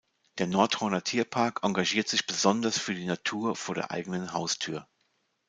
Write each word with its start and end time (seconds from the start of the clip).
Der 0.39 0.47
Nordhorner 0.47 1.03
Tierpark 1.03 1.59
engagiert 1.63 2.07
sich 2.07 2.25
besonders 2.25 2.79
für 2.79 2.95
die 2.95 3.05
Natur 3.05 3.55
vor 3.55 3.75
der 3.75 3.91
eigenen 3.91 4.33
Haustür. 4.33 4.87